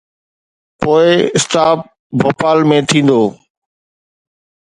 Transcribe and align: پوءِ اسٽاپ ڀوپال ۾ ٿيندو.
پوءِ 0.79 1.09
اسٽاپ 1.35 1.79
ڀوپال 2.19 2.57
۾ 2.69 2.77
ٿيندو. 2.89 3.21